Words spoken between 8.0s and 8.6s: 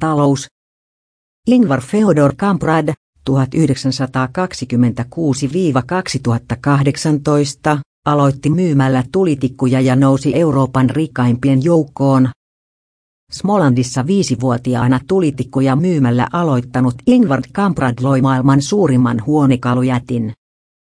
aloitti